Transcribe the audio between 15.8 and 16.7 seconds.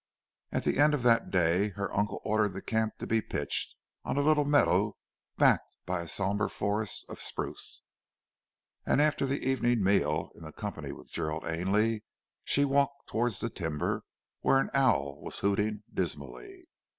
dismally.